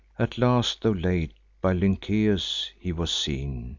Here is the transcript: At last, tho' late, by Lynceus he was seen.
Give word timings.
At 0.17 0.39
last, 0.39 0.81
tho' 0.81 0.93
late, 0.93 1.31
by 1.61 1.73
Lynceus 1.73 2.71
he 2.79 2.91
was 2.91 3.11
seen. 3.13 3.69